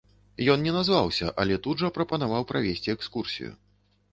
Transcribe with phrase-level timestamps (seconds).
[0.53, 3.51] Ён не назваўся, але тут жа прапанаваў правесці экскурсію.